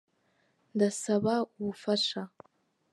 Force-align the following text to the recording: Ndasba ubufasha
Ndasba 0.73 1.33
ubufasha 1.57 2.21